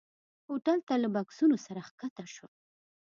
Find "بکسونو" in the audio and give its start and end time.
1.15-1.55